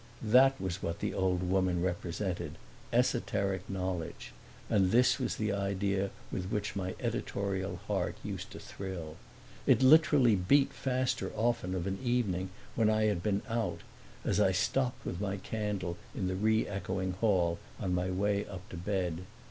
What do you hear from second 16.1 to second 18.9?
in the re echoing hall on my way up to